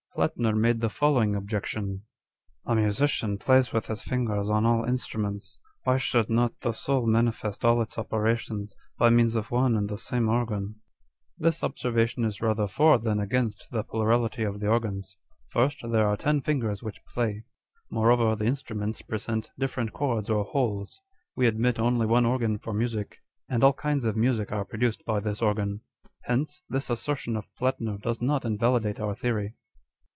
Plattner 0.13 0.53
made 0.53 0.81
the 0.81 0.89
following 0.89 1.35
objection: 1.37 2.03
â€"' 2.67 2.71
A 2.73 2.75
musician 2.75 3.37
plays 3.37 3.71
with 3.71 3.87
his 3.87 4.03
fingers 4.03 4.49
on 4.49 4.65
all 4.65 4.83
instruments; 4.83 5.57
why 5.83 5.95
should 5.97 6.29
not 6.29 6.59
the 6.59 6.73
soul 6.73 7.07
manifest 7.07 7.63
all 7.63 7.81
its 7.81 7.97
operations 7.97 8.75
by 8.97 9.09
means 9.09 9.35
of 9.37 9.49
one 9.51 9.73
and 9.77 9.87
the 9.87 9.97
same 9.97 10.27
organ?' 10.27 10.75
This 11.39 11.63
observation 11.63 12.25
is 12.25 12.41
rather 12.41 12.67
for 12.67 12.99
than 12.99 13.21
against 13.21 13.71
the 13.71 13.83
plurality 13.85 14.43
of 14.43 14.59
the 14.59 14.67
organs. 14.67 15.15
First, 15.47 15.79
there 15.89 16.05
arc 16.05 16.19
ten 16.19 16.41
fingers 16.41 16.83
which 16.83 17.03
play: 17.05 17.45
moreover, 17.89 18.35
the 18.35 18.45
instruments 18.45 19.01
present 19.01 19.51
different 19.57 19.93
chords 19.93 20.29
or 20.29 20.43
holes. 20.43 20.99
We 21.37 21.47
admit 21.47 21.79
only 21.79 22.05
one 22.05 22.25
organ 22.25 22.59
for 22.59 22.73
music; 22.73 23.19
and 23.47 23.63
all 23.63 23.73
kinds 23.73 24.03
of 24.03 24.17
music 24.17 24.51
are 24.51 24.65
produced 24.65 25.05
by 25.05 25.21
this 25.21 25.41
organ. 25.41 25.81
Hence, 26.23 26.63
this 26.69 26.89
assertion 26.89 27.37
of 27.37 27.47
Plattner 27.55 27.97
does 27.97 28.21
not 28.21 28.43
invalidate 28.43 28.99
our 28.99 29.15
theory." 29.15 29.55